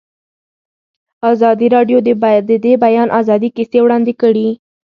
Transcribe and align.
ازادي 1.31 1.67
راډیو 1.75 1.97
د 2.07 2.09
د 2.63 2.65
بیان 2.83 3.07
آزادي 3.19 3.49
کیسې 3.55 3.79
وړاندې 3.83 4.13
کړي. 4.21 4.47